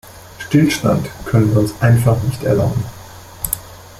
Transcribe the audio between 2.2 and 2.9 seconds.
nicht erlauben.